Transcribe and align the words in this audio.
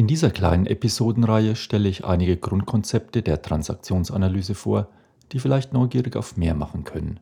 In 0.00 0.06
dieser 0.06 0.30
kleinen 0.30 0.64
Episodenreihe 0.64 1.56
stelle 1.56 1.86
ich 1.86 2.06
einige 2.06 2.38
Grundkonzepte 2.38 3.20
der 3.20 3.42
Transaktionsanalyse 3.42 4.54
vor, 4.54 4.88
die 5.30 5.40
vielleicht 5.40 5.74
neugierig 5.74 6.16
auf 6.16 6.38
mehr 6.38 6.54
machen 6.54 6.84
können. 6.84 7.20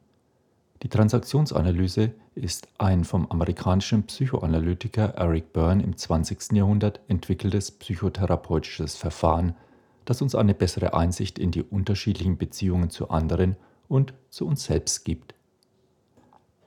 Die 0.84 0.88
Transaktionsanalyse 0.88 2.12
ist 2.36 2.68
ein 2.78 3.02
vom 3.02 3.26
amerikanischen 3.32 4.04
Psychoanalytiker 4.04 5.06
Eric 5.16 5.52
Byrne 5.52 5.82
im 5.82 5.96
20. 5.96 6.52
Jahrhundert 6.52 7.00
entwickeltes 7.08 7.72
psychotherapeutisches 7.72 8.94
Verfahren, 8.94 9.56
das 10.04 10.22
uns 10.22 10.36
eine 10.36 10.54
bessere 10.54 10.94
Einsicht 10.94 11.40
in 11.40 11.50
die 11.50 11.64
unterschiedlichen 11.64 12.38
Beziehungen 12.38 12.90
zu 12.90 13.10
anderen 13.10 13.56
und 13.88 14.14
zu 14.30 14.46
uns 14.46 14.62
selbst 14.62 15.04
gibt. 15.04 15.34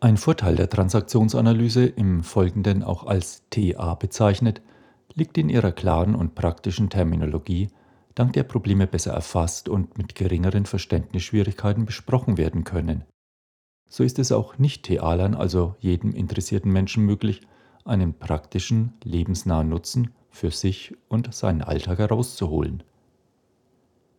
Ein 0.02 0.18
Vorteil 0.18 0.58
der 0.58 0.70
Transaktionsanalyse, 0.70 1.86
im 1.86 2.22
Folgenden 2.22 2.84
auch 2.84 3.06
als 3.06 3.44
TA 3.50 3.96
bezeichnet, 3.96 4.62
liegt 5.16 5.38
in 5.38 5.50
ihrer 5.50 5.72
klaren 5.72 6.16
und 6.16 6.36
praktischen 6.36 6.90
Terminologie, 6.90 7.70
dank 8.16 8.34
der 8.34 8.44
Probleme 8.44 8.88
besser 8.88 9.14
erfasst 9.14 9.70
und 9.70 9.98
mit 9.98 10.16
geringeren 10.16 10.66
Verständnisschwierigkeiten 10.66 11.86
besprochen 11.86 12.38
werden 12.38 12.64
können. 12.64 13.04
So 13.90 14.04
ist 14.04 14.20
es 14.20 14.32
auch 14.32 14.58
Nicht-Thealern, 14.58 15.36
also 15.36 15.76
jedem 15.80 16.14
interessierten 16.14 16.72
Menschen 16.72 17.06
möglich, 17.06 17.42
einen 17.84 18.14
praktischen, 18.14 18.94
lebensnahen 19.04 19.70
Nutzen 19.70 20.12
für 20.30 20.52
sich 20.52 20.96
und 21.10 21.34
seinen 21.34 21.62
Alltag 21.62 22.00
herauszuholen. 22.00 22.84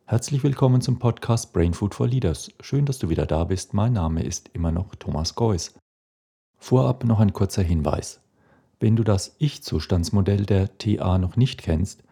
Herzlich 0.04 0.42
willkommen 0.42 0.82
zum 0.82 0.98
Podcast 0.98 1.52
Brain 1.54 1.72
Food 1.72 1.94
for 1.94 2.06
Leaders. 2.06 2.50
Schön, 2.60 2.84
dass 2.84 2.98
du 2.98 3.08
wieder 3.08 3.24
da 3.24 3.44
bist. 3.44 3.72
Mein 3.72 3.94
Name 3.94 4.22
ist 4.22 4.50
immer 4.52 4.72
noch 4.72 4.94
Thomas 4.96 5.34
Geuss. 5.34 5.74
Vorab 6.58 7.04
noch 7.04 7.20
ein 7.20 7.32
kurzer 7.32 7.62
Hinweis. 7.62 8.21
Wenn 8.82 8.96
du 8.96 9.04
das 9.04 9.36
Ich-Zustandsmodell 9.38 10.44
der 10.44 10.76
TA 10.76 11.16
noch 11.16 11.36
nicht 11.36 11.62
kennst, 11.62 12.02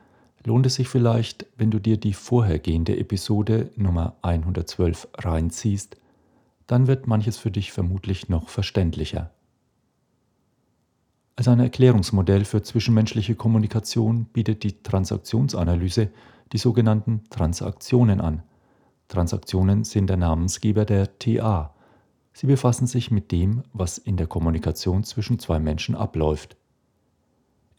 lohnt 0.44 0.66
es 0.66 0.76
sich 0.76 0.86
vielleicht, 0.86 1.46
wenn 1.56 1.72
du 1.72 1.80
dir 1.80 1.96
die 1.96 2.12
vorhergehende 2.12 2.96
Episode 2.96 3.72
Nummer 3.74 4.14
112 4.22 5.08
reinziehst, 5.18 5.96
dann 6.68 6.86
wird 6.86 7.08
manches 7.08 7.38
für 7.38 7.50
dich 7.50 7.72
vermutlich 7.72 8.28
noch 8.28 8.48
verständlicher. 8.48 9.32
Als 11.34 11.48
ein 11.48 11.58
Erklärungsmodell 11.58 12.44
für 12.44 12.62
zwischenmenschliche 12.62 13.34
Kommunikation 13.34 14.26
bietet 14.26 14.62
die 14.62 14.80
Transaktionsanalyse 14.80 16.10
die 16.52 16.58
sogenannten 16.58 17.24
Transaktionen 17.30 18.20
an. 18.20 18.44
Transaktionen 19.08 19.82
sind 19.82 20.06
der 20.06 20.18
Namensgeber 20.18 20.84
der 20.84 21.18
TA. 21.18 21.74
Sie 22.32 22.46
befassen 22.46 22.86
sich 22.86 23.10
mit 23.10 23.32
dem, 23.32 23.64
was 23.72 23.98
in 23.98 24.16
der 24.16 24.28
Kommunikation 24.28 25.02
zwischen 25.02 25.40
zwei 25.40 25.58
Menschen 25.58 25.96
abläuft. 25.96 26.58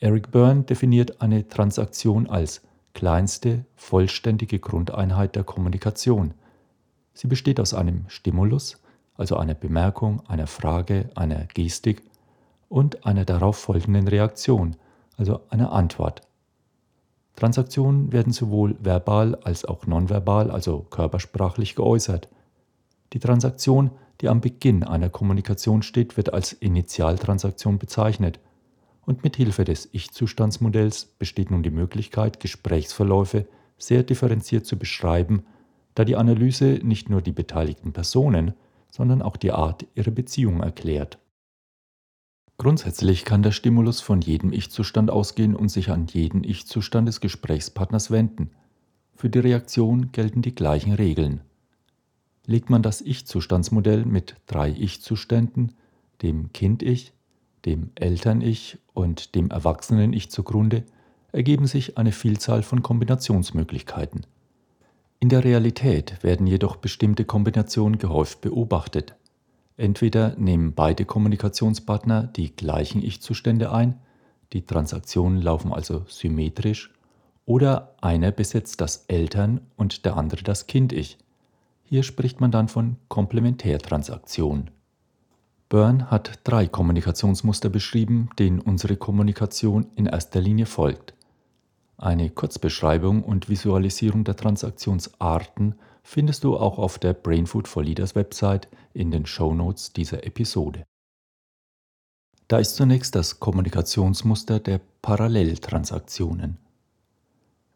Eric 0.02 0.32
Byrne 0.32 0.64
definiert 0.64 1.22
eine 1.22 1.48
Transaktion 1.48 2.28
als 2.28 2.64
kleinste, 2.96 3.66
vollständige 3.76 4.58
Grundeinheit 4.58 5.36
der 5.36 5.44
Kommunikation. 5.44 6.34
Sie 7.14 7.28
besteht 7.28 7.60
aus 7.60 7.76
einem 7.76 8.06
Stimulus, 8.08 8.82
also 9.14 9.38
einer 9.38 9.54
Bemerkung, 9.54 10.24
einer 10.28 10.48
Frage, 10.48 11.12
einer 11.14 11.46
Gestik 11.54 12.02
und 12.68 13.06
einer 13.06 13.26
darauf 13.26 13.58
folgenden 13.58 14.08
Reaktion, 14.08 14.76
also 15.18 15.42
einer 15.52 15.72
Antwort. 15.72 16.22
Transaktionen 17.36 18.12
werden 18.12 18.34
sowohl 18.34 18.76
verbal 18.80 19.36
als 19.36 19.66
auch 19.66 19.86
nonverbal, 19.86 20.50
also 20.50 20.80
körpersprachlich 20.90 21.76
geäußert. 21.76 22.28
Die 23.14 23.20
Transaktion, 23.20 23.92
die 24.20 24.30
am 24.30 24.42
Beginn 24.42 24.84
einer 24.84 25.12
Kommunikation 25.12 25.84
steht, 25.84 26.18
wird 26.18 26.34
als 26.34 26.54
Initialtransaktion 26.54 27.78
bezeichnet– 27.78 28.40
und 29.06 29.24
mit 29.24 29.36
Hilfe 29.36 29.64
des 29.64 29.90
Ich-Zustandsmodells 29.92 31.06
besteht 31.06 31.52
nun 31.52 31.64
die 31.64 31.72
Möglichkeit, 31.72 32.40
Gesprächsverläufe 32.40 33.48
sehr 33.78 34.04
differenziert 34.04 34.66
zu 34.66 34.78
beschreiben, 34.78 35.44
da 35.96 36.06
die 36.06 36.16
Analyse 36.16 36.80
nicht 36.84 37.10
nur 37.10 37.22
die 37.22 37.32
beteiligten 37.32 37.94
Personen, 37.94 38.54
sondern 38.90 39.22
auch 39.22 39.38
die 39.38 39.52
Art 39.52 39.86
ihrer 39.96 40.12
Beziehung 40.12 40.62
erklärt. 40.62 41.18
Grundsätzlich 42.58 43.26
kann 43.26 43.42
der 43.42 43.52
Stimulus 43.52 44.02
von 44.02 44.22
jedem 44.22 44.54
Ich-Zustand 44.54 45.10
ausgehen 45.10 45.56
und 45.56 45.70
sich 45.70 45.90
an 45.90 46.06
jeden 46.06 46.44
Ich-Zustand 46.44 47.08
des 47.08 47.20
Gesprächspartners 47.20 48.12
wenden. 48.12 48.52
Für 49.16 49.30
die 49.30 49.40
Reaktion 49.40 50.12
gelten 50.12 50.44
die 50.44 50.54
gleichen 50.54 50.94
Regeln. 50.94 51.42
Legt 52.46 52.70
man 52.70 52.84
das 52.84 53.02
Ich-Zustandsmodell 53.02 54.06
mit 54.06 54.36
drei 54.46 54.70
Ich-Zuständen, 54.70 55.74
dem 56.22 56.54
Kind-Ich, 56.54 57.14
dem 57.66 57.92
Eltern-Ich 57.96 58.78
und 58.94 59.36
dem 59.36 59.50
Erwachsenen-Ich 59.52 60.32
zugrunde, 60.32 60.84
ergeben 61.32 61.68
sich 61.68 61.98
eine 61.98 62.12
Vielzahl 62.12 62.64
von 62.64 62.84
Kombinationsmöglichkeiten. 62.84 64.26
In 65.20 65.30
der 65.30 65.44
Realität 65.44 66.24
werden 66.24 66.48
jedoch 66.48 66.78
bestimmte 66.78 67.26
Kombinationen 67.26 68.00
gehäuft 68.00 68.42
beobachtet. 68.42 69.16
Entweder 69.78 70.36
nehmen 70.38 70.74
beide 70.74 71.06
Kommunikationspartner 71.06 72.24
die 72.24 72.56
gleichen 72.56 73.04
Ich-Zustände 73.04 73.72
ein, 73.72 74.00
die 74.54 74.66
Transaktionen 74.66 75.42
laufen 75.42 75.72
also 75.72 76.04
symmetrisch, 76.08 76.92
oder 77.46 77.96
einer 78.02 78.32
besetzt 78.32 78.82
das 78.82 79.06
Eltern- 79.08 79.62
und 79.78 80.06
der 80.06 80.18
andere 80.18 80.44
das 80.44 80.68
Kind-Ich. 80.68 81.18
Hier 81.84 82.04
spricht 82.04 82.40
man 82.40 82.52
dann 82.52 82.68
von 82.68 82.98
Komplementärtransaktionen. 83.08 84.72
Byrne 85.72 86.12
hat 86.12 86.40
drei 86.44 86.68
Kommunikationsmuster 86.68 87.70
beschrieben, 87.70 88.30
denen 88.38 88.60
unsere 88.60 88.98
Kommunikation 88.98 89.88
in 89.96 90.06
erster 90.06 90.42
Linie 90.42 90.66
folgt. 90.66 91.14
Eine 91.98 92.30
Kurzbeschreibung 92.30 93.24
und 93.24 93.48
Visualisierung 93.48 94.26
der 94.26 94.36
Transaktionsarten 94.36 95.76
findest 96.04 96.44
du 96.44 96.58
auch 96.58 96.78
auf 96.78 97.00
der 97.00 97.14
Brain 97.14 97.48
Food 97.48 97.70
for 97.70 97.86
Leaders 97.86 98.16
Website 98.16 98.68
in 98.94 99.12
den 99.12 99.26
Show 99.26 99.54
Notes 99.54 99.94
dieser 99.94 100.26
Episode. 100.26 100.84
Da 102.50 102.58
ist 102.58 102.76
zunächst 102.76 103.16
das 103.16 103.40
Kommunikationsmuster 103.40 104.60
der 104.60 104.82
Paralleltransaktionen. 105.02 106.58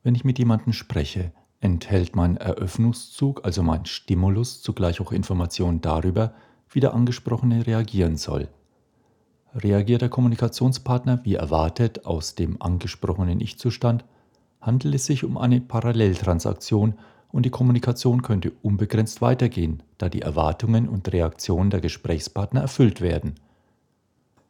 Wenn 0.04 0.16
ich 0.16 0.26
mit 0.26 0.38
jemandem 0.38 0.74
spreche, 0.74 1.32
enthält 1.62 2.14
mein 2.14 2.36
Eröffnungszug, 2.36 3.46
also 3.46 3.64
mein 3.64 3.86
Stimulus, 3.86 4.62
zugleich 4.62 5.00
auch 5.00 5.14
Informationen 5.14 5.80
darüber, 5.80 6.34
wie 6.76 6.82
der 6.82 6.94
Angesprochene 6.94 7.66
reagieren 7.66 8.18
soll. 8.18 8.50
Reagiert 9.56 10.02
der 10.02 10.10
Kommunikationspartner 10.10 11.22
wie 11.24 11.36
erwartet 11.36 12.06
aus 12.06 12.36
dem 12.36 12.62
angesprochenen 12.62 13.40
Ich-Zustand, 13.40 14.04
handelt 14.60 14.94
es 14.94 15.06
sich 15.06 15.24
um 15.24 15.38
eine 15.38 15.62
Paralleltransaktion 15.62 16.96
und 17.32 17.46
die 17.46 17.50
Kommunikation 17.50 18.22
könnte 18.22 18.52
unbegrenzt 18.62 19.22
weitergehen, 19.22 19.84
da 19.98 20.10
die 20.10 20.22
Erwartungen 20.22 20.90
und 20.90 21.12
Reaktionen 21.12 21.70
der 21.70 21.80
Gesprächspartner 21.80 22.62
erfüllt 22.62 23.00
werden. 23.00 23.36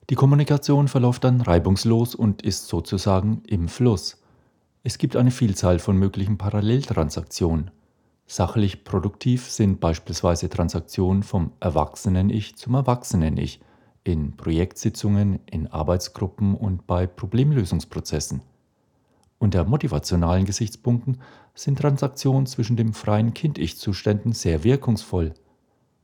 Die 0.10 0.16
Kommunikation 0.16 0.88
verläuft 0.88 1.24
dann 1.24 1.42
reibungslos 1.42 2.16
und 2.16 2.42
ist 2.42 2.68
sozusagen 2.68 3.44
im 3.46 3.68
Fluss. 3.68 4.22
Es 4.84 4.98
gibt 4.98 5.16
eine 5.16 5.32
Vielzahl 5.32 5.78
von 5.78 5.98
möglichen 5.98 6.38
Paralleltransaktionen. 6.38 7.72
Sachlich 8.28 8.84
produktiv 8.84 9.52
sind 9.52 9.80
beispielsweise 9.80 10.50
Transaktionen 10.50 11.22
vom 11.22 11.52
Erwachsenen-Ich 11.60 12.56
zum 12.56 12.74
Erwachsenen-Ich 12.74 13.62
in 14.04 14.36
Projektsitzungen, 14.36 15.40
in 15.46 15.68
Arbeitsgruppen 15.68 16.56
und 16.56 16.88
bei 16.88 17.06
Problemlösungsprozessen. 17.06 18.42
Unter 19.38 19.64
motivationalen 19.66 20.46
Gesichtspunkten 20.46 21.20
sind 21.54 21.78
Transaktionen 21.78 22.48
zwischen 22.48 22.78
dem 22.78 22.94
freien 22.94 23.36
Kind-Ich-Zuständen 23.36 24.34
sehr 24.34 24.64
wirkungsvoll. 24.64 25.36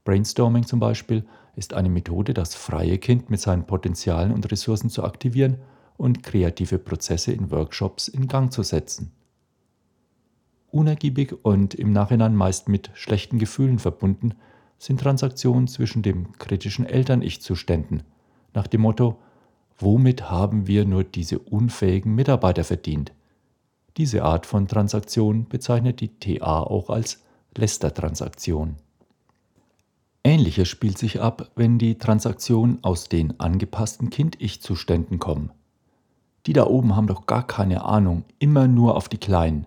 Brainstorming 0.04 0.68
zum 0.68 0.80
Beispiel 0.80 1.26
ist 1.56 1.74
eine 1.74 1.90
Methode, 1.90 2.36
das 2.36 2.54
freie 2.54 3.00
Kind 3.00 3.32
mit 3.32 3.42
seinen 3.42 3.66
Potenzialen 3.66 4.32
und 4.32 4.52
Ressourcen 4.52 4.92
zu 4.92 5.04
aktivieren 5.04 5.58
und 5.98 6.22
kreative 6.22 6.78
Prozesse 6.78 7.32
in 7.32 7.50
Workshops 7.50 8.08
in 8.08 8.28
Gang 8.28 8.54
zu 8.54 8.62
setzen 8.62 9.12
unergiebig 10.74 11.34
und 11.44 11.74
im 11.74 11.92
Nachhinein 11.92 12.36
meist 12.36 12.70
mit 12.70 12.92
schlechten 12.94 13.40
Gefühlen 13.40 13.80
verbunden, 13.80 14.34
sind 14.78 15.00
Transaktionen 15.00 15.68
zwischen 15.68 16.02
dem 16.02 16.34
kritischen 16.34 16.86
Eltern-Ich-Zuständen, 16.86 18.04
nach 18.54 18.68
dem 18.68 18.82
Motto, 18.82 19.18
womit 19.78 20.30
haben 20.30 20.68
wir 20.68 20.86
nur 20.86 21.04
diese 21.04 21.40
unfähigen 21.40 22.16
Mitarbeiter 22.16 22.64
verdient? 22.64 23.12
Diese 23.98 24.24
Art 24.24 24.46
von 24.46 24.68
Transaktion 24.68 25.48
bezeichnet 25.48 26.00
die 26.00 26.18
TA 26.20 26.62
auch 26.62 26.90
als 26.90 27.24
Lester-Transaktion. 27.56 28.78
Ähnliches 30.24 30.68
spielt 30.68 30.98
sich 30.98 31.20
ab, 31.20 31.52
wenn 31.56 31.78
die 31.78 31.98
Transaktionen 31.98 32.84
aus 32.84 33.10
den 33.10 33.40
angepassten 33.40 34.10
Kind-Ich-Zuständen 34.10 35.20
kommen. 35.20 35.52
Die 36.46 36.54
da 36.54 36.66
oben 36.66 36.96
haben 36.96 37.08
doch 37.08 37.26
gar 37.26 37.46
keine 37.46 37.84
Ahnung, 37.84 38.24
immer 38.40 38.68
nur 38.68 38.96
auf 38.96 39.10
die 39.10 39.18
Kleinen. 39.18 39.66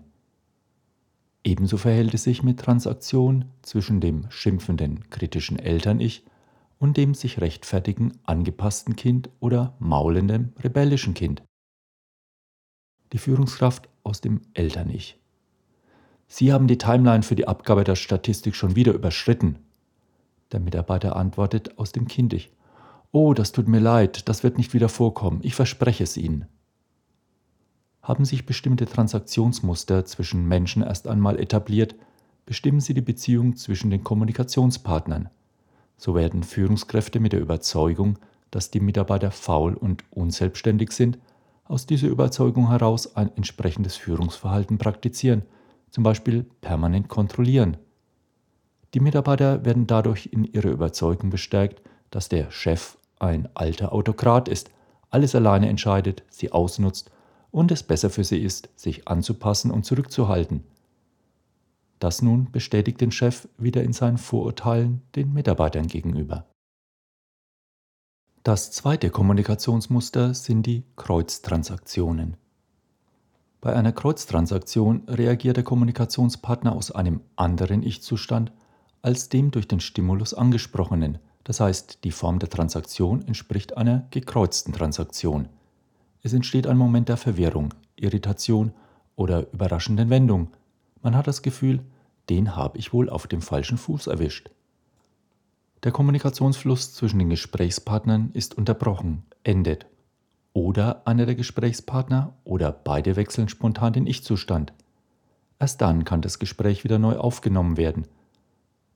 Ebenso 1.45 1.77
verhält 1.77 2.15
es 2.15 2.23
sich 2.23 2.41
mit 2.41 2.59
Transaktionen 2.59 3.45
zwischen 3.61 4.01
dem 4.01 4.25
schimpfenden 4.29 5.07
kritischen 5.11 5.59
Eltern-Ich 5.59 6.25
und 6.79 6.97
dem 6.97 7.13
sich 7.13 7.39
rechtfertigen 7.39 8.13
angepassten 8.23 8.95
Kind 8.95 9.29
oder 9.39 9.75
maulenden 9.77 10.53
rebellischen 10.59 11.13
Kind. 11.13 11.43
Die 13.13 13.19
Führungskraft 13.19 13.87
aus 14.03 14.21
dem 14.21 14.41
Eltern-Ich. 14.55 15.19
Sie 16.27 16.51
haben 16.51 16.65
die 16.65 16.79
Timeline 16.79 17.21
für 17.21 17.35
die 17.35 17.47
Abgabe 17.47 17.83
der 17.83 17.95
Statistik 17.95 18.55
schon 18.55 18.75
wieder 18.75 18.93
überschritten. 18.93 19.59
Der 20.51 20.59
Mitarbeiter 20.59 21.15
antwortet 21.15 21.77
aus 21.77 21.91
dem 21.91 22.07
Kind-Ich. 22.07 22.51
Oh, 23.11 23.35
das 23.35 23.51
tut 23.51 23.67
mir 23.67 23.79
leid, 23.79 24.27
das 24.27 24.41
wird 24.41 24.57
nicht 24.57 24.73
wieder 24.73 24.89
vorkommen, 24.89 25.41
ich 25.43 25.53
verspreche 25.53 26.03
es 26.03 26.17
Ihnen. 26.17 26.47
Haben 28.05 28.23
sich 28.23 28.45
bestimmte 28.45 28.85
Transaktionsmuster 28.85 30.05
zwischen 30.05 30.47
Menschen 30.47 30.83
erst 30.83 31.07
einmal 31.07 31.39
etabliert, 31.39 31.95
bestimmen 32.45 32.79
sie 32.79 32.93
die 32.93 33.01
Beziehung 33.01 33.55
zwischen 33.55 33.89
den 33.89 34.03
Kommunikationspartnern. 34.03 35.29
So 35.97 36.13
werden 36.13 36.43
Führungskräfte 36.43 37.19
mit 37.19 37.33
der 37.33 37.41
Überzeugung, 37.41 38.19
dass 38.51 38.69
die 38.69 38.79
Mitarbeiter 38.79 39.31
faul 39.31 39.73
und 39.73 40.03
unselbstständig 40.11 40.91
sind, 40.91 41.17
aus 41.63 41.87
dieser 41.87 42.07
Überzeugung 42.07 42.69
heraus 42.69 43.15
ein 43.15 43.35
entsprechendes 43.35 43.95
Führungsverhalten 43.95 44.77
praktizieren, 44.77 45.41
zum 45.89 46.03
Beispiel 46.03 46.45
permanent 46.61 47.09
kontrollieren. 47.09 47.77
Die 48.93 48.99
Mitarbeiter 48.99 49.65
werden 49.65 49.87
dadurch 49.87 50.29
in 50.31 50.43
ihrer 50.43 50.69
Überzeugung 50.69 51.31
bestärkt, 51.31 51.81
dass 52.11 52.29
der 52.29 52.51
Chef 52.51 52.99
ein 53.17 53.49
alter 53.55 53.93
Autokrat 53.93 54.47
ist, 54.47 54.69
alles 55.09 55.33
alleine 55.33 55.69
entscheidet, 55.69 56.21
sie 56.29 56.51
ausnutzt 56.51 57.09
und 57.55 57.71
es 57.71 57.83
besser 57.83 58.09
für 58.09 58.25
sie 58.25 58.43
ist, 58.43 58.67
sich 58.75 59.07
anzupassen 59.07 59.71
und 59.71 59.85
zurückzuhalten. 59.85 60.65
Das 61.99 62.21
nun 62.21 62.51
bestätigt 62.51 62.99
den 62.99 63.11
Chef 63.11 63.47
wieder 63.57 63.81
in 63.81 63.93
seinen 63.93 64.17
Vorurteilen 64.17 65.01
den 65.15 65.31
Mitarbeitern 65.31 65.87
gegenüber. 65.87 66.45
Das 68.43 68.71
zweite 68.71 69.09
Kommunikationsmuster 69.09 70.33
sind 70.33 70.65
die 70.65 70.83
Kreuztransaktionen. 70.97 72.35
Bei 73.61 73.73
einer 73.73 73.93
Kreuztransaktion 73.93 75.03
reagiert 75.07 75.55
der 75.55 75.63
Kommunikationspartner 75.63 76.75
aus 76.75 76.91
einem 76.91 77.21
anderen 77.37 77.83
Ich-Zustand 77.83 78.51
als 79.01 79.29
dem 79.29 79.51
durch 79.51 79.69
den 79.69 79.79
Stimulus 79.79 80.33
angesprochenen, 80.33 81.19
das 81.45 81.61
heißt 81.61 82.03
die 82.03 82.11
Form 82.11 82.39
der 82.39 82.49
Transaktion 82.49 83.25
entspricht 83.25 83.77
einer 83.77 84.07
gekreuzten 84.11 84.73
Transaktion. 84.73 85.47
Es 86.25 86.33
entsteht 86.33 86.65
ein 86.65 86.75
Moment 86.75 87.07
der 87.07 87.17
Verwirrung, 87.17 87.75
Irritation 87.95 88.73
oder 89.15 89.45
überraschenden 89.53 90.09
Wendung. 90.09 90.47
Man 91.03 91.15
hat 91.15 91.27
das 91.27 91.43
Gefühl, 91.43 91.81
den 92.31 92.55
habe 92.55 92.79
ich 92.79 92.93
wohl 92.93 93.11
auf 93.11 93.27
dem 93.27 93.43
falschen 93.43 93.77
Fuß 93.77 94.07
erwischt. 94.07 94.49
Der 95.83 95.91
Kommunikationsfluss 95.91 96.95
zwischen 96.95 97.19
den 97.19 97.29
Gesprächspartnern 97.29 98.31
ist 98.33 98.57
unterbrochen, 98.57 99.21
endet. 99.43 99.85
Oder 100.53 101.05
einer 101.05 101.27
der 101.27 101.35
Gesprächspartner 101.35 102.33
oder 102.43 102.71
beide 102.71 103.17
wechseln 103.17 103.47
spontan 103.47 103.93
den 103.93 104.07
Ich-Zustand. 104.07 104.73
Erst 105.59 105.79
dann 105.81 106.05
kann 106.05 106.23
das 106.23 106.39
Gespräch 106.39 106.83
wieder 106.83 106.97
neu 106.97 107.17
aufgenommen 107.17 107.77
werden. 107.77 108.07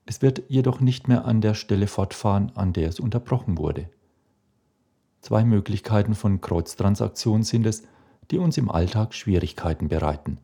Es 0.04 0.20
wird 0.20 0.42
jedoch 0.48 0.80
nicht 0.80 1.06
mehr 1.06 1.26
an 1.26 1.40
der 1.40 1.54
Stelle 1.54 1.86
fortfahren, 1.86 2.50
an 2.56 2.72
der 2.72 2.88
es 2.88 2.98
unterbrochen 2.98 3.56
wurde. 3.56 3.88
Zwei 5.20 5.44
Möglichkeiten 5.44 6.14
von 6.14 6.40
Kreuztransaktionen 6.40 7.42
sind 7.42 7.66
es, 7.66 7.82
die 8.30 8.38
uns 8.38 8.56
im 8.56 8.70
Alltag 8.70 9.14
Schwierigkeiten 9.14 9.88
bereiten. 9.88 10.38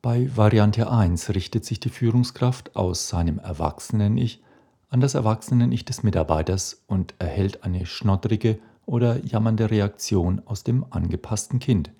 Bei 0.00 0.28
Variante 0.36 0.90
1 0.90 1.30
richtet 1.30 1.64
sich 1.64 1.78
die 1.78 1.88
Führungskraft 1.88 2.74
aus 2.74 3.08
seinem 3.08 3.38
Erwachsenen-Ich 3.38 4.42
an 4.88 5.00
das 5.00 5.14
Erwachsenen-Ich 5.14 5.84
des 5.84 6.02
Mitarbeiters 6.02 6.82
und 6.86 7.14
erhält 7.18 7.62
eine 7.62 7.86
schnoddrige 7.86 8.58
oder 8.84 9.24
jammernde 9.24 9.70
Reaktion 9.70 10.42
aus 10.44 10.64
dem 10.64 10.84
angepassten 10.90 11.60
Kind. 11.60 11.92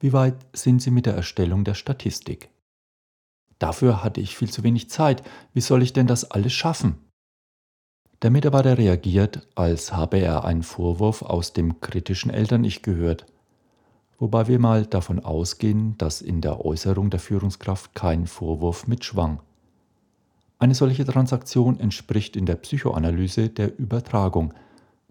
Wie 0.00 0.12
weit 0.12 0.34
sind 0.52 0.82
Sie 0.82 0.90
mit 0.90 1.06
der 1.06 1.14
Erstellung 1.14 1.64
der 1.64 1.74
Statistik? 1.74 2.50
Dafür 3.58 4.02
hatte 4.02 4.20
ich 4.20 4.36
viel 4.36 4.50
zu 4.50 4.64
wenig 4.64 4.90
Zeit. 4.90 5.22
Wie 5.52 5.60
soll 5.60 5.82
ich 5.82 5.92
denn 5.92 6.06
das 6.06 6.30
alles 6.30 6.52
schaffen? 6.52 6.98
Der 8.24 8.30
Mitarbeiter 8.30 8.78
reagiert, 8.78 9.46
als 9.54 9.92
habe 9.92 10.18
er 10.18 10.44
einen 10.44 10.64
Vorwurf 10.64 11.22
aus 11.22 11.52
dem 11.52 11.80
kritischen 11.80 12.32
Eltern-Ich 12.32 12.82
gehört 12.82 13.26
wobei 14.18 14.48
wir 14.48 14.58
mal 14.58 14.86
davon 14.86 15.20
ausgehen, 15.20 15.96
dass 15.98 16.22
in 16.22 16.40
der 16.40 16.64
Äußerung 16.64 17.10
der 17.10 17.20
Führungskraft 17.20 17.94
kein 17.94 18.26
Vorwurf 18.26 18.86
mitschwang. 18.86 19.40
Eine 20.58 20.74
solche 20.74 21.04
Transaktion 21.04 21.78
entspricht 21.78 22.36
in 22.36 22.46
der 22.46 22.54
Psychoanalyse 22.54 23.48
der 23.48 23.78
Übertragung, 23.78 24.54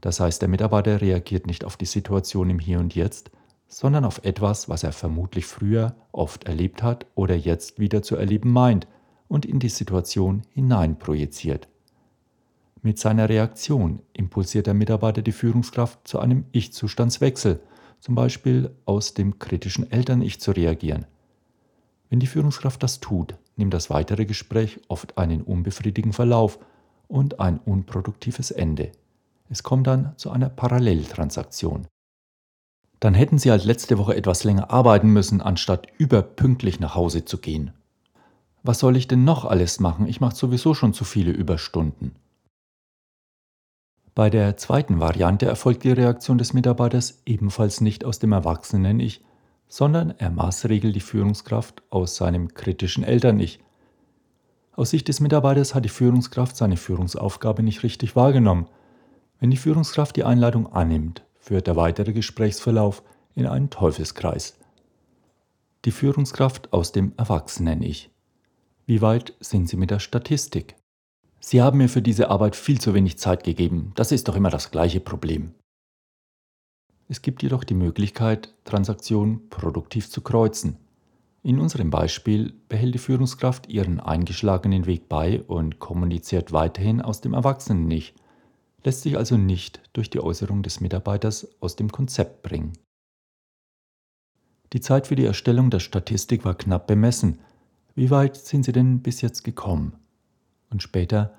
das 0.01 0.19
heißt 0.19 0.41
der 0.41 0.49
Mitarbeiter 0.49 1.01
reagiert 1.01 1.47
nicht 1.47 1.63
auf 1.63 1.77
die 1.77 1.85
Situation 1.85 2.49
im 2.49 2.59
Hier 2.59 2.79
und 2.79 2.95
Jetzt, 2.95 3.29
sondern 3.67 4.05
auf 4.05 4.23
etwas, 4.23 4.67
was 4.67 4.83
er 4.83 4.91
vermutlich 4.91 5.45
früher 5.45 5.95
oft 6.11 6.45
erlebt 6.45 6.83
hat 6.83 7.05
oder 7.15 7.35
jetzt 7.35 7.79
wieder 7.79 8.01
zu 8.01 8.15
erleben 8.15 8.51
meint 8.51 8.87
und 9.27 9.45
in 9.45 9.59
die 9.59 9.69
Situation 9.69 10.41
hineinprojiziert. 10.53 11.67
Mit 12.83 12.99
seiner 12.99 13.27
Reaktion 13.27 14.03
impulsiert 14.13 14.67
der 14.67 14.75
Mitarbeiter 14.75 15.23
die 15.23 15.31
Führungskraft 15.31 16.07
zu 16.07 16.19
einem 16.19 16.45
Ich-Zustandswechsel– 16.51 17.59
zum 18.03 18.15
Beispiel 18.15 18.75
aus 18.83 19.13
dem 19.13 19.39
kritischen 19.39 19.89
Eltern-Ich 19.89 20.41
zu 20.41 20.51
reagieren. 20.51 21.05
Wenn 22.09 22.19
die 22.19 22.27
Führungskraft 22.27 22.83
das 22.83 22.99
tut, 22.99 23.35
nimmt 23.55 23.73
das 23.73 23.89
weitere 23.89 24.25
Gespräch 24.25 24.81
oft 24.89 25.17
einen 25.17 25.41
unbefriedigenden 25.41 26.11
Verlauf 26.11 26.59
und 27.07 27.39
ein 27.39 27.59
unproduktives 27.59 28.51
Ende. 28.51 28.91
Es 29.49 29.63
kommt 29.63 29.87
dann 29.87 30.11
zu 30.17 30.31
einer 30.31 30.49
Paralleltransaktion. 30.49 31.87
Dann 32.99 33.13
hätten 33.13 33.37
Sie 33.37 33.51
halt 33.51 33.63
letzte 33.63 33.97
Woche 33.97 34.17
etwas 34.17 34.43
länger 34.43 34.69
arbeiten 34.69 35.07
müssen, 35.07 35.41
anstatt 35.41 35.87
überpünktlich 35.97 36.81
nach 36.81 36.95
Hause 36.95 37.23
zu 37.23 37.37
gehen. 37.37 37.71
Was 38.63 38.79
soll 38.79 38.97
ich 38.97 39.07
denn 39.07 39.23
noch 39.23 39.45
alles 39.45 39.79
machen? 39.79 40.07
Ich 40.07 40.19
mache 40.19 40.35
sowieso 40.35 40.73
schon 40.73 40.93
zu 40.93 41.05
viele 41.05 41.31
Überstunden. 41.31 42.15
Bei 44.15 44.29
der 44.29 44.57
zweiten 44.57 44.99
Variante 44.99 45.47
erfolgt 45.47 45.83
die 45.83 45.91
Reaktion 45.91 46.37
des 46.37 46.53
Mitarbeiters 46.53 47.23
ebenfalls 47.25 47.81
nicht 47.81 48.05
aus 48.05 48.19
dem 48.19 48.31
Erwachsenen-Ich, 48.31 49.25
sondern 49.67 50.11
er 50.19 50.29
maßregelt 50.29 50.95
die 50.95 50.99
Führungskraft 50.99 51.81
aus 51.89 52.15
seinem 52.15 52.53
kritischen 52.53 53.03
Eltern-Ich. 53.03 53.59
Aus 54.75 54.91
Sicht 54.91 55.07
des 55.07 55.19
Mitarbeiters 55.19 55.73
hat 55.73 55.85
die 55.85 55.89
Führungskraft 55.89 56.55
seine 56.55 56.77
Führungsaufgabe 56.77 57.63
nicht 57.63 57.81
richtig 57.81 58.15
wahrgenommen. 58.15 58.67
Wenn 59.39 59.49
die 59.49 59.57
Führungskraft 59.57 60.15
die 60.15 60.23
Einladung 60.23 60.71
annimmt, 60.71 61.25
führt 61.39 61.65
der 61.65 61.75
weitere 61.75 62.13
Gesprächsverlauf 62.13 63.01
in 63.33 63.47
einen 63.47 63.71
Teufelskreis. 63.71 64.59
Die 65.85 65.91
Führungskraft 65.91 66.71
aus 66.71 66.91
dem 66.91 67.13
Erwachsenen-Ich. 67.17 68.11
Wie 68.85 69.01
weit 69.01 69.33
sind 69.39 69.69
Sie 69.69 69.77
mit 69.77 69.89
der 69.89 69.99
Statistik? 69.99 70.75
Sie 71.45 71.61
haben 71.61 71.79
mir 71.79 71.89
für 71.89 72.01
diese 72.01 72.29
Arbeit 72.29 72.55
viel 72.55 72.79
zu 72.79 72.93
wenig 72.93 73.17
Zeit 73.17 73.43
gegeben. 73.43 73.91
Das 73.95 74.13
ist 74.13 74.29
doch 74.29 74.37
immer 74.37 74.49
das 74.49 74.71
gleiche 74.71 75.01
Problem. 75.01 75.53
Es 77.09 77.21
gibt 77.21 77.43
jedoch 77.43 77.65
die 77.65 77.73
Möglichkeit, 77.73 78.53
Transaktionen 78.63 79.49
produktiv 79.49 80.09
zu 80.09 80.21
kreuzen. 80.21 80.77
In 81.43 81.59
unserem 81.59 81.89
Beispiel 81.89 82.53
behält 82.69 82.95
die 82.95 82.99
Führungskraft 82.99 83.67
ihren 83.67 83.99
eingeschlagenen 83.99 84.85
Weg 84.85 85.09
bei 85.09 85.41
und 85.41 85.79
kommuniziert 85.79 86.53
weiterhin 86.53 87.01
aus 87.01 87.19
dem 87.19 87.33
Erwachsenen-Ich, 87.33 88.13
lässt 88.85 89.01
sich 89.01 89.17
also 89.17 89.35
nicht 89.35 89.81
durch 89.91 90.09
die 90.09 90.21
Äußerung 90.21 90.63
des 90.63 90.79
Mitarbeiters 90.79 91.49
aus 91.59 91.75
dem 91.75 91.91
Konzept 91.91 92.41
bringen. 92.43 92.71
Die 94.71 94.79
Zeit 94.79 95.07
für 95.07 95.17
die 95.17 95.25
Erstellung 95.25 95.69
der 95.69 95.81
Statistik 95.81 96.45
war 96.45 96.55
knapp 96.55 96.87
bemessen. 96.87 97.39
Wie 97.95 98.09
weit 98.09 98.37
sind 98.37 98.63
Sie 98.63 98.71
denn 98.71 99.01
bis 99.01 99.19
jetzt 99.19 99.43
gekommen? 99.43 99.97
Und 100.73 100.81
später, 100.81 101.31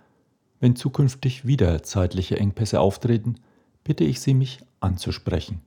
wenn 0.60 0.76
zukünftig 0.76 1.44
wieder 1.44 1.82
zeitliche 1.82 2.38
Engpässe 2.38 2.80
auftreten, 2.80 3.34
bitte 3.82 4.04
ich 4.04 4.20
Sie, 4.20 4.32
mich 4.32 4.60
anzusprechen. 4.78 5.60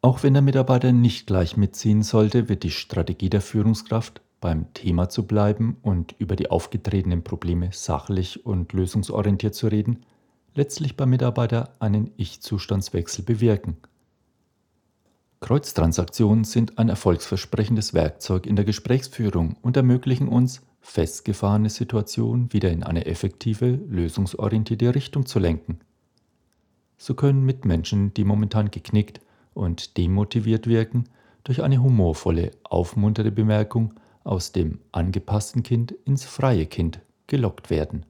Auch 0.00 0.22
wenn 0.22 0.32
der 0.32 0.42
Mitarbeiter 0.42 0.90
nicht 0.90 1.26
gleich 1.26 1.58
mitziehen 1.58 2.02
sollte, 2.02 2.48
wird 2.48 2.62
die 2.62 2.70
Strategie 2.70 3.28
der 3.28 3.42
Führungskraft, 3.42 4.22
beim 4.40 4.72
Thema 4.72 5.10
zu 5.10 5.26
bleiben 5.26 5.76
und 5.82 6.14
über 6.18 6.34
die 6.34 6.50
aufgetretenen 6.50 7.24
Probleme 7.24 7.68
sachlich 7.72 8.46
und 8.46 8.72
lösungsorientiert 8.72 9.54
zu 9.54 9.68
reden, 9.68 10.04
letztlich 10.54 10.96
beim 10.96 11.10
Mitarbeiter 11.10 11.74
einen 11.78 12.10
Ich-Zustandswechsel 12.16 13.24
bewirken. 13.24 13.76
Kreuztransaktionen 15.40 16.44
sind 16.44 16.78
ein 16.78 16.88
erfolgsversprechendes 16.88 17.92
Werkzeug 17.92 18.46
in 18.46 18.56
der 18.56 18.64
Gesprächsführung 18.64 19.56
und 19.60 19.76
ermöglichen 19.76 20.28
uns, 20.28 20.62
festgefahrene 20.84 21.70
Situationen 21.70 22.52
wieder 22.52 22.70
in 22.70 22.82
eine 22.82 23.06
effektive, 23.06 23.66
lösungsorientierte 23.88 24.94
Richtung 24.94 25.24
zu 25.24 25.38
lenken. 25.38 25.80
So 26.98 27.14
können 27.14 27.42
Mitmenschen, 27.42 28.12
die 28.12 28.24
momentan 28.24 28.70
geknickt 28.70 29.20
und 29.54 29.96
demotiviert 29.96 30.66
wirken, 30.66 31.04
durch 31.42 31.62
eine 31.62 31.82
humorvolle, 31.82 32.50
aufmunternde 32.64 33.32
Bemerkung 33.32 33.94
aus 34.24 34.52
dem 34.52 34.78
angepassten 34.92 35.62
Kind 35.62 35.92
ins 36.04 36.24
freie 36.24 36.66
Kind 36.66 37.00
gelockt 37.26 37.70
werden. 37.70 38.04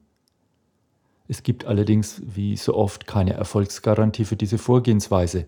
Es 1.27 1.43
gibt 1.43 1.65
allerdings 1.65 2.21
wie 2.25 2.55
so 2.57 2.75
oft 2.75 3.07
keine 3.07 3.33
Erfolgsgarantie 3.33 4.25
für 4.25 4.35
diese 4.35 4.57
Vorgehensweise. 4.57 5.47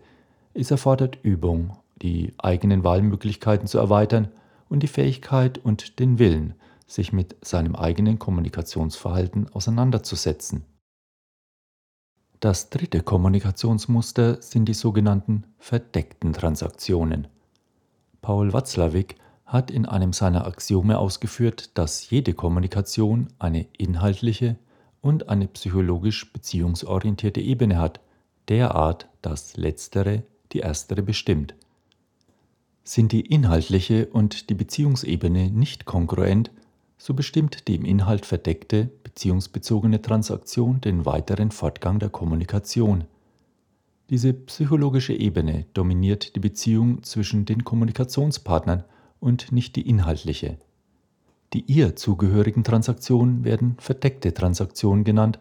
Es 0.53 0.71
erfordert 0.71 1.19
Übung, 1.23 1.77
die 2.01 2.33
eigenen 2.37 2.83
Wahlmöglichkeiten 2.83 3.67
zu 3.67 3.77
erweitern 3.77 4.29
und 4.69 4.81
die 4.81 4.87
Fähigkeit 4.87 5.57
und 5.57 5.99
den 5.99 6.19
Willen, 6.19 6.55
sich 6.87 7.13
mit 7.13 7.35
seinem 7.45 7.75
eigenen 7.75 8.17
Kommunikationsverhalten 8.17 9.49
auseinanderzusetzen. 9.49 10.65
Das 12.39 12.69
dritte 12.69 13.01
Kommunikationsmuster 13.01 14.41
sind 14.41 14.65
die 14.65 14.73
sogenannten 14.73 15.43
verdeckten 15.57 16.33
Transaktionen. 16.33 17.27
Paul 18.21 18.53
Watzlawick 18.53 19.15
hat 19.45 19.71
in 19.71 19.85
einem 19.85 20.13
seiner 20.13 20.45
Axiome 20.45 20.97
ausgeführt, 20.99 21.77
dass 21.77 22.09
jede 22.09 22.33
Kommunikation 22.33 23.29
eine 23.39 23.65
inhaltliche 23.77 24.57
und 25.01 25.29
eine 25.29 25.47
psychologisch 25.47 26.31
beziehungsorientierte 26.31 27.41
Ebene 27.41 27.79
hat, 27.79 28.01
derart, 28.49 29.07
dass 29.21 29.57
letztere 29.57 30.23
die 30.51 30.59
erstere 30.59 31.01
bestimmt. 31.01 31.55
Sind 32.83 33.11
die 33.11 33.21
inhaltliche 33.21 34.07
und 34.07 34.49
die 34.49 34.53
Beziehungsebene 34.53 35.49
nicht 35.49 35.85
kongruent, 35.85 36.51
so 36.97 37.13
bestimmt 37.13 37.67
die 37.67 37.75
im 37.75 37.85
Inhalt 37.85 38.25
verdeckte 38.25 38.89
beziehungsbezogene 39.03 40.01
Transaktion 40.01 40.81
den 40.81 41.05
weiteren 41.05 41.51
Fortgang 41.51 41.99
der 41.99 42.09
Kommunikation. 42.09 43.05
Diese 44.09 44.33
psychologische 44.33 45.13
Ebene 45.13 45.65
dominiert 45.73 46.35
die 46.35 46.39
Beziehung 46.39 47.03
zwischen 47.03 47.45
den 47.45 47.63
Kommunikationspartnern 47.63 48.83
und 49.19 49.51
nicht 49.51 49.75
die 49.75 49.87
inhaltliche. 49.87 50.57
Die 51.53 51.61
ihr 51.61 51.95
zugehörigen 51.95 52.63
Transaktionen 52.63 53.43
werden 53.43 53.75
verdeckte 53.79 54.33
Transaktionen 54.33 55.03
genannt, 55.03 55.39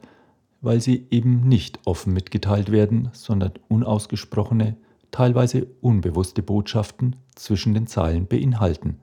weil 0.61 0.81
sie 0.81 1.07
eben 1.11 1.49
nicht 1.49 1.81
offen 1.85 2.13
mitgeteilt 2.13 2.71
werden, 2.71 3.11
sondern 3.13 3.53
unausgesprochene, 3.69 4.77
teilweise 5.11 5.67
unbewusste 5.81 6.43
Botschaften 6.43 7.17
zwischen 7.35 7.75
den 7.75 7.87
Zeilen 7.87 8.27
beinhalten. 8.27 8.99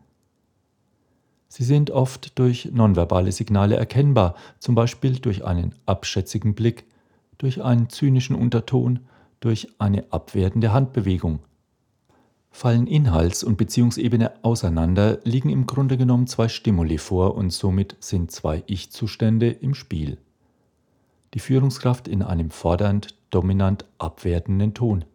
Sie 1.55 1.65
sind 1.65 1.91
oft 1.91 2.39
durch 2.39 2.71
nonverbale 2.73 3.31
Signale 3.31 3.75
erkennbar, 3.75 4.33
zum 4.57 4.73
Beispiel 4.73 5.19
durch 5.19 5.45
einen 5.45 5.75
abschätzigen 5.85 6.55
Blick, 6.55 6.85
durch 7.37 7.61
einen 7.63 7.89
zynischen 7.89 8.35
Unterton, 8.35 9.01
durch 9.39 9.67
eine 9.77 10.11
abwertende 10.11 10.73
Handbewegung. 10.73 11.41
Fallen 12.49 12.87
Inhalts- 12.87 13.43
und 13.43 13.57
Beziehungsebene 13.57 14.31
auseinander, 14.43 15.19
liegen 15.25 15.51
im 15.51 15.67
Grunde 15.67 15.95
genommen 15.95 16.25
zwei 16.25 16.47
Stimuli 16.47 16.97
vor 16.97 17.35
und 17.35 17.51
somit 17.51 17.97
sind 17.99 18.31
zwei 18.31 18.63
Ich-Zustände 18.65 19.51
im 19.51 19.75
Spiel. 19.75 20.17
Die 21.35 21.39
Führungskraft 21.39 22.07
in 22.07 22.23
einem 22.23 22.49
fordernd, 22.49 23.13
dominant 23.29 23.85
abwertenden 23.99 24.73
Ton. 24.73 25.05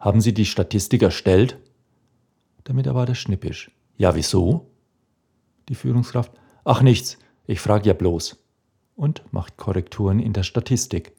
Haben 0.00 0.22
Sie 0.22 0.32
die 0.32 0.46
Statistik 0.46 1.02
erstellt? 1.02 1.58
Der 2.66 2.74
Mitarbeiter 2.74 3.14
schnippisch. 3.14 3.70
Ja, 3.98 4.14
wieso? 4.14 4.70
Die 5.68 5.74
Führungskraft, 5.74 6.32
ach 6.64 6.82
nichts, 6.82 7.18
ich 7.46 7.60
frage 7.60 7.88
ja 7.88 7.94
bloß. 7.94 8.36
Und 8.94 9.22
macht 9.32 9.56
Korrekturen 9.56 10.20
in 10.20 10.32
der 10.32 10.42
Statistik. 10.42 11.12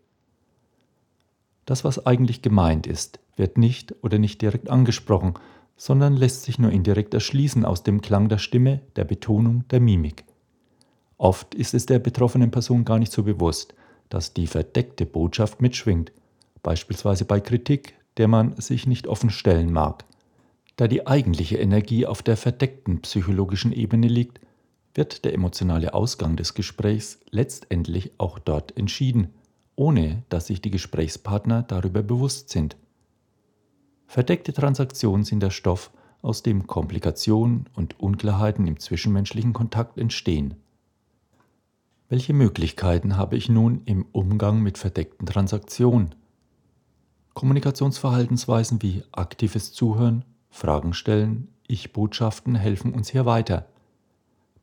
Das, 1.66 1.84
was 1.84 2.06
eigentlich 2.06 2.42
gemeint 2.42 2.88
ist, 2.88 3.20
wird 3.36 3.58
nicht 3.58 3.94
oder 4.02 4.20
nicht 4.20 4.42
direkt 4.42 4.70
angesprochen, 4.70 5.34
sondern 5.76 6.16
lässt 6.16 6.44
sich 6.44 6.58
nur 6.58 6.72
indirekt 6.72 7.14
erschließen 7.14 7.66
aus 7.66 7.84
dem 7.84 8.02
Klang 8.02 8.30
der 8.30 8.40
Stimme, 8.40 8.82
der 8.96 9.04
Betonung, 9.04 9.64
der 9.70 9.80
Mimik. 9.80 10.24
Oft 11.18 11.54
ist 11.56 11.74
es 11.74 11.86
der 11.86 12.00
betroffenen 12.00 12.52
Person 12.52 12.86
gar 12.86 13.00
nicht 13.00 13.12
so 13.12 13.24
bewusst, 13.24 13.76
dass 14.10 14.34
die 14.34 14.48
verdeckte 14.48 15.06
Botschaft 15.06 15.62
mitschwingt, 15.62 16.12
beispielsweise 16.64 17.26
bei 17.26 17.40
Kritik, 17.40 17.96
der 18.18 18.28
man 18.28 18.56
sich 18.60 18.88
nicht 18.88 19.08
offen 19.08 19.30
stellen 19.30 19.72
mag. 19.72 20.06
Da 20.78 20.88
die 20.88 21.08
eigentliche 21.08 21.58
Energie 21.58 22.06
auf 22.06 22.22
der 22.22 22.38
verdeckten 22.38 23.02
psychologischen 23.02 23.74
Ebene 23.74 24.08
liegt, 24.08 24.40
wird 24.94 25.26
der 25.26 25.34
emotionale 25.34 25.94
Ausgang 25.94 26.38
des 26.38 26.54
Gesprächs 26.54 27.20
letztendlich 27.32 28.12
auch 28.20 28.40
dort 28.40 28.78
entschieden, 28.78 29.34
ohne 29.76 30.24
dass 30.30 30.48
sich 30.48 30.62
die 30.62 30.72
Gesprächspartner 30.72 31.64
darüber 31.64 32.04
bewusst 32.04 32.50
sind. 32.50 32.78
Verdeckte 34.06 34.54
Transaktionen 34.54 35.26
sind 35.26 35.42
der 35.42 35.50
Stoff, 35.50 35.92
aus 36.22 36.44
dem 36.44 36.68
Komplikationen 36.68 37.68
und 37.76 38.00
Unklarheiten 38.00 38.68
im 38.68 38.80
zwischenmenschlichen 38.80 39.54
Kontakt 39.54 39.98
entstehen. 39.98 40.56
Welche 42.10 42.34
Möglichkeiten 42.34 43.18
habe 43.18 43.36
ich 43.36 43.50
nun 43.50 43.82
im 43.86 44.06
Umgang 44.12 44.62
mit 44.62 44.78
verdeckten 44.78 45.28
Transaktionen? 45.28 46.16
Kommunikationsverhaltensweisen 47.34 48.82
wie 48.82 49.04
aktives 49.12 49.74
Zuhören, 49.74 50.24
Fragen 50.58 50.94
stellen, 50.94 51.50
Ich-Botschaften 51.68 52.56
helfen 52.56 52.94
uns 52.94 53.10
hier 53.10 53.28
weiter. 53.28 53.68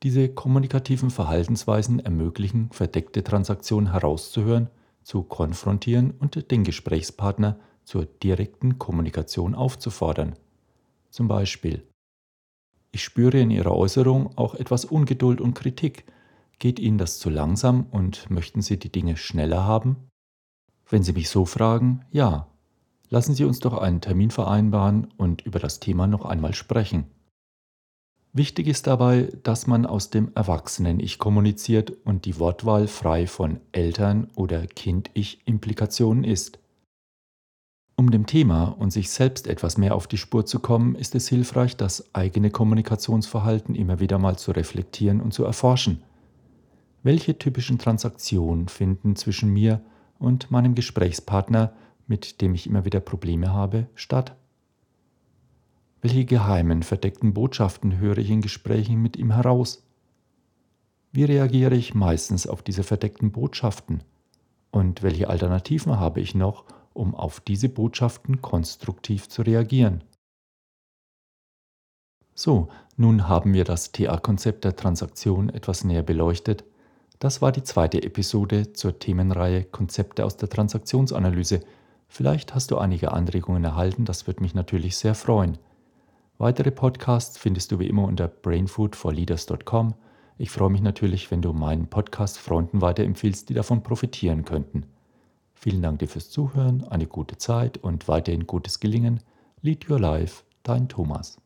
Diese 0.02 0.28
kommunikativen 0.28 1.08
Verhaltensweisen 1.08 2.00
ermöglichen, 2.00 2.68
verdeckte 2.72 3.22
Transaktionen 3.22 3.92
herauszuhören, 3.92 4.70
zu 5.04 5.22
konfrontieren 5.22 6.10
und 6.10 6.50
den 6.50 6.64
Gesprächspartner 6.64 7.60
zur 7.84 8.06
direkten 8.06 8.80
Kommunikation 8.80 9.54
aufzufordern. 9.54 10.34
Zum 11.10 11.28
Beispiel 11.28 11.84
Ich 12.90 13.04
spüre 13.04 13.38
in 13.38 13.52
Ihrer 13.52 13.76
Äußerung 13.76 14.36
auch 14.36 14.56
etwas 14.56 14.84
Ungeduld 14.84 15.40
und 15.40 15.54
Kritik. 15.54 16.06
Geht 16.58 16.80
Ihnen 16.80 16.98
das 16.98 17.20
zu 17.20 17.30
langsam 17.30 17.86
und 17.92 18.28
möchten 18.30 18.62
Sie 18.62 18.80
die 18.80 18.90
Dinge 18.90 19.16
schneller 19.16 19.64
haben? 19.64 20.08
Wenn 20.90 21.04
Sie 21.04 21.12
mich 21.12 21.28
so 21.28 21.44
fragen, 21.44 22.04
ja, 22.10 22.48
Lassen 23.14 23.36
Sie 23.36 23.44
uns 23.44 23.60
doch 23.60 23.78
einen 23.78 24.00
Termin 24.00 24.32
vereinbaren 24.32 25.06
und 25.16 25.42
über 25.42 25.60
das 25.60 25.78
Thema 25.78 26.08
noch 26.08 26.24
einmal 26.24 26.52
sprechen. 26.52 27.04
Wichtig 28.32 28.66
ist 28.66 28.88
dabei, 28.88 29.28
dass 29.44 29.68
man 29.68 29.86
aus 29.86 30.10
dem 30.10 30.32
Erwachsenen-Ich 30.34 31.20
kommuniziert 31.20 31.92
und 32.04 32.24
die 32.24 32.40
Wortwahl 32.40 32.88
frei 32.88 33.28
von 33.28 33.60
Eltern- 33.70 34.26
oder 34.34 34.66
Kind-Ich-Implikationen 34.66 36.24
ist. 36.24 36.58
Um 37.94 38.10
dem 38.10 38.26
Thema 38.26 38.64
und 38.64 38.90
sich 38.90 39.10
selbst 39.10 39.46
etwas 39.46 39.78
mehr 39.78 39.94
auf 39.94 40.08
die 40.08 40.18
Spur 40.18 40.44
zu 40.44 40.58
kommen, 40.58 40.96
ist 40.96 41.14
es 41.14 41.28
hilfreich, 41.28 41.76
das 41.76 42.12
eigene 42.16 42.50
Kommunikationsverhalten 42.50 43.76
immer 43.76 44.00
wieder 44.00 44.18
mal 44.18 44.36
zu 44.38 44.50
reflektieren 44.50 45.20
und 45.20 45.32
zu 45.32 45.44
erforschen. 45.44 46.02
Welche 47.04 47.38
typischen 47.38 47.78
Transaktionen 47.78 48.66
finden 48.66 49.14
zwischen 49.14 49.52
mir 49.52 49.82
und 50.18 50.50
meinem 50.50 50.74
Gesprächspartner 50.74 51.74
mit 52.06 52.40
dem 52.40 52.54
ich 52.54 52.66
immer 52.66 52.84
wieder 52.84 53.00
Probleme 53.00 53.52
habe, 53.52 53.86
statt? 53.94 54.36
Welche 56.02 56.24
geheimen, 56.24 56.82
verdeckten 56.82 57.32
Botschaften 57.32 57.98
höre 57.98 58.18
ich 58.18 58.30
in 58.30 58.42
Gesprächen 58.42 59.00
mit 59.00 59.16
ihm 59.16 59.32
heraus? 59.32 59.82
Wie 61.12 61.24
reagiere 61.24 61.74
ich 61.74 61.94
meistens 61.94 62.46
auf 62.46 62.62
diese 62.62 62.82
verdeckten 62.82 63.32
Botschaften? 63.32 64.02
Und 64.70 65.02
welche 65.02 65.30
Alternativen 65.30 65.98
habe 65.98 66.20
ich 66.20 66.34
noch, 66.34 66.64
um 66.92 67.14
auf 67.14 67.40
diese 67.40 67.68
Botschaften 67.68 68.42
konstruktiv 68.42 69.28
zu 69.28 69.42
reagieren? 69.42 70.04
So, 72.34 72.68
nun 72.96 73.28
haben 73.28 73.54
wir 73.54 73.64
das 73.64 73.92
TA-Konzept 73.92 74.64
der 74.64 74.76
Transaktion 74.76 75.48
etwas 75.48 75.84
näher 75.84 76.02
beleuchtet. 76.02 76.64
Das 77.20 77.40
war 77.40 77.52
die 77.52 77.62
zweite 77.62 78.02
Episode 78.02 78.72
zur 78.72 78.98
Themenreihe 78.98 79.64
Konzepte 79.64 80.24
aus 80.24 80.36
der 80.36 80.48
Transaktionsanalyse, 80.48 81.60
Vielleicht 82.14 82.54
hast 82.54 82.70
du 82.70 82.78
einige 82.78 83.10
Anregungen 83.10 83.64
erhalten, 83.64 84.04
das 84.04 84.28
würde 84.28 84.40
mich 84.40 84.54
natürlich 84.54 84.96
sehr 84.96 85.16
freuen. 85.16 85.58
Weitere 86.38 86.70
Podcasts 86.70 87.38
findest 87.38 87.72
du 87.72 87.80
wie 87.80 87.88
immer 87.88 88.04
unter 88.04 88.28
brainfoodforleaders.com. 88.28 89.94
Ich 90.38 90.52
freue 90.52 90.70
mich 90.70 90.80
natürlich, 90.80 91.32
wenn 91.32 91.42
du 91.42 91.52
meinen 91.52 91.88
Podcast 91.88 92.38
Freunden 92.38 92.80
weiterempfiehlst, 92.82 93.48
die 93.48 93.54
davon 93.54 93.82
profitieren 93.82 94.44
könnten. 94.44 94.86
Vielen 95.54 95.82
Dank 95.82 95.98
dir 95.98 96.08
fürs 96.08 96.30
Zuhören, 96.30 96.84
eine 96.84 97.08
gute 97.08 97.36
Zeit 97.36 97.78
und 97.78 98.06
weiterhin 98.06 98.46
gutes 98.46 98.78
Gelingen. 98.78 99.18
Lead 99.62 99.90
Your 99.90 99.98
Life, 99.98 100.44
dein 100.62 100.88
Thomas. 100.88 101.43